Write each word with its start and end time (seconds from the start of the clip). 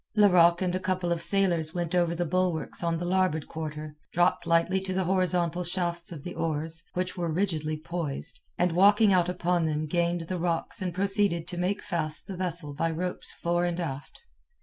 Larocque 0.15 0.63
and 0.63 0.73
a 0.73 0.79
couple 0.79 1.11
of 1.11 1.21
sailors 1.21 1.75
went 1.75 1.93
over 1.93 2.15
the 2.15 2.25
bulwarks 2.25 2.81
on 2.83 2.97
the 2.97 3.05
larboard 3.05 3.47
quarter, 3.47 3.95
dropped 4.11 4.47
lightly 4.47 4.79
to 4.81 4.95
the 4.95 5.03
horizontal 5.03 5.63
shafts 5.63 6.11
of 6.11 6.23
the 6.23 6.33
oars, 6.33 6.83
which 6.95 7.15
were 7.15 7.31
rigidly 7.31 7.77
poised, 7.77 8.39
and 8.57 8.71
walking 8.71 9.13
out 9.13 9.29
upon 9.29 9.67
them 9.67 9.85
gained 9.85 10.21
the 10.21 10.39
rocks 10.39 10.81
and 10.81 10.95
proceeded 10.95 11.47
to 11.47 11.55
make 11.55 11.83
fast 11.83 12.25
the 12.25 12.35
vessel 12.35 12.73
by 12.73 12.89
ropes 12.89 13.31
fore 13.31 13.63
and 13.63 13.79
aft. 13.79 14.21